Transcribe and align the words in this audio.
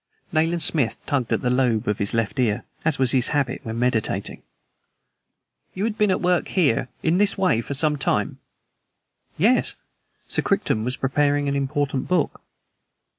Nayland 0.31 0.63
Smith 0.63 0.97
tugged 1.05 1.31
at 1.31 1.41
the 1.43 1.51
lobe 1.51 1.87
of 1.87 1.99
his 1.99 2.15
left 2.15 2.39
ear, 2.39 2.63
as 2.83 2.97
was 2.97 3.11
his 3.11 3.27
habit 3.27 3.61
when 3.63 3.77
meditating. 3.77 4.41
"You 5.75 5.83
had 5.83 5.95
been 5.95 6.09
at 6.09 6.21
work 6.21 6.47
here 6.47 6.87
in 7.03 7.19
this 7.19 7.37
way 7.37 7.61
for 7.61 7.75
some 7.75 7.97
time?" 7.97 8.39
"Yes. 9.37 9.75
Sir 10.27 10.41
Crichton 10.41 10.83
was 10.83 10.97
preparing 10.97 11.47
an 11.47 11.55
important 11.55 12.07
book." 12.07 12.41